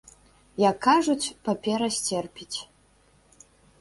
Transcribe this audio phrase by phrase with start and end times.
[0.69, 2.59] Як кажуць, папера сцерпіць.